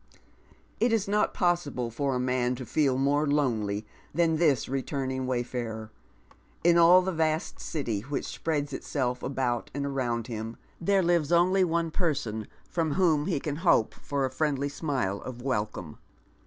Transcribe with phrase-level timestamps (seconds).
[0.79, 3.85] It is not possible for a man to feel more lonely
[4.15, 5.91] than this re turning wayfarer.
[6.63, 11.63] In all the vast city which spreads itself about and around him there lives only
[11.63, 15.99] one person from whom he can hope for a friendly smile of welcome.